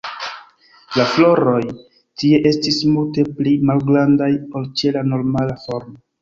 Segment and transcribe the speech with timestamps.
[0.99, 1.59] La floroj
[2.21, 4.31] tie estis multe pli malgrandaj
[4.61, 5.97] ol ĉe la normala formo.